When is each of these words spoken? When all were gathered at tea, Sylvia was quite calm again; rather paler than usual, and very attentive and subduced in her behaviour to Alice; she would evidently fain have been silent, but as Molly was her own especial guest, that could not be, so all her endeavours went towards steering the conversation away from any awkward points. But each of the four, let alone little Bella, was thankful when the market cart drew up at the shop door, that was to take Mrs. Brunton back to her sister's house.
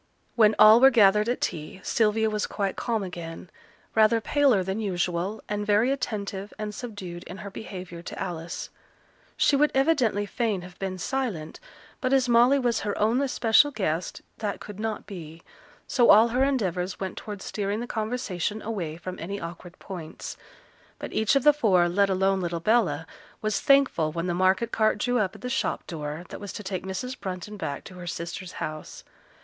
When 0.35 0.55
all 0.57 0.79
were 0.79 0.89
gathered 0.89 1.29
at 1.29 1.41
tea, 1.41 1.79
Sylvia 1.83 2.27
was 2.27 2.47
quite 2.47 2.75
calm 2.75 3.03
again; 3.03 3.51
rather 3.93 4.19
paler 4.19 4.63
than 4.63 4.79
usual, 4.79 5.43
and 5.47 5.63
very 5.63 5.91
attentive 5.91 6.51
and 6.57 6.73
subduced 6.73 7.23
in 7.25 7.37
her 7.37 7.51
behaviour 7.51 8.01
to 8.01 8.19
Alice; 8.19 8.71
she 9.37 9.55
would 9.55 9.69
evidently 9.75 10.25
fain 10.25 10.63
have 10.63 10.79
been 10.79 10.97
silent, 10.97 11.59
but 11.99 12.13
as 12.13 12.27
Molly 12.27 12.57
was 12.57 12.79
her 12.79 12.97
own 12.97 13.21
especial 13.21 13.69
guest, 13.69 14.23
that 14.39 14.59
could 14.59 14.79
not 14.79 15.05
be, 15.05 15.43
so 15.85 16.09
all 16.09 16.29
her 16.29 16.43
endeavours 16.43 16.99
went 16.99 17.15
towards 17.15 17.45
steering 17.45 17.79
the 17.79 17.85
conversation 17.85 18.59
away 18.63 18.97
from 18.97 19.19
any 19.19 19.39
awkward 19.39 19.77
points. 19.77 20.35
But 20.97 21.13
each 21.13 21.35
of 21.35 21.43
the 21.43 21.53
four, 21.53 21.87
let 21.87 22.09
alone 22.09 22.41
little 22.41 22.59
Bella, 22.59 23.05
was 23.43 23.61
thankful 23.61 24.11
when 24.11 24.25
the 24.25 24.33
market 24.33 24.71
cart 24.71 24.97
drew 24.97 25.19
up 25.19 25.35
at 25.35 25.41
the 25.41 25.47
shop 25.47 25.85
door, 25.85 26.25
that 26.29 26.39
was 26.41 26.51
to 26.53 26.63
take 26.63 26.87
Mrs. 26.87 27.19
Brunton 27.19 27.55
back 27.55 27.83
to 27.83 27.93
her 27.99 28.07
sister's 28.07 28.53
house. 28.53 29.03